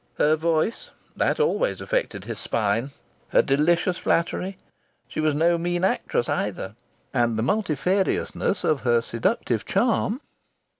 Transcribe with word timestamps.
Her 0.17 0.35
voice, 0.35 0.89
that 1.15 1.39
always 1.39 1.79
affected 1.79 2.23
his 2.25 2.39
spine! 2.39 2.89
Her 3.29 3.43
delicious 3.43 3.99
flattery!... 3.99 4.57
She 5.07 5.19
was 5.19 5.35
no 5.35 5.59
mean 5.59 5.83
actress 5.83 6.27
either! 6.27 6.73
And 7.13 7.37
the 7.37 7.43
multifariousness 7.43 8.63
of 8.63 8.81
her 8.81 9.01
seductive 9.01 9.63
charm! 9.63 10.19